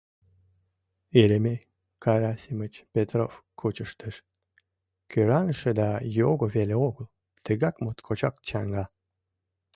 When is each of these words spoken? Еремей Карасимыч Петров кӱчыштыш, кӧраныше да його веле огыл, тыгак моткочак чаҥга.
Еремей 1.21 1.59
Карасимыч 2.03 2.73
Петров 2.93 3.33
кӱчыштыш, 3.59 4.15
кӧраныше 5.11 5.71
да 5.79 5.89
його 6.19 6.45
веле 6.55 6.75
огыл, 6.87 7.07
тыгак 7.43 7.75
моткочак 7.83 8.35
чаҥга. 8.47 8.85